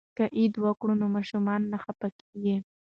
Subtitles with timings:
[0.17, 2.57] که عیدي ورکړو نو ماشومان نه خفه کیږي.